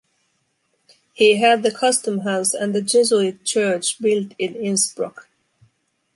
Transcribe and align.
He 1.13 1.37
had 1.39 1.61
the 1.61 1.71
Custom 1.71 2.21
House 2.21 2.55
and 2.55 2.73
the 2.73 2.81
Jesuit 2.81 3.45
Church 3.45 3.99
built 4.01 4.31
in 4.39 4.55
Innsbruck. 4.55 5.27